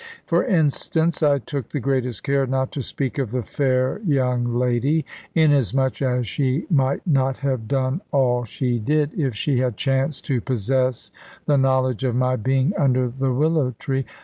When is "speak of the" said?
2.81-3.43